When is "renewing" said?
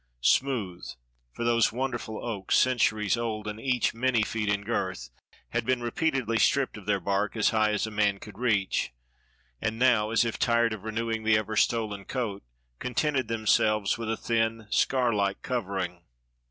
10.85-11.23